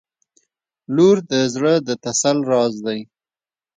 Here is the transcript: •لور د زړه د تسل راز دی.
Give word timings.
•لور 0.95 1.17
د 1.31 1.33
زړه 1.53 1.73
د 1.87 1.89
تسل 2.03 2.37
راز 2.51 2.73
دی. 2.85 2.99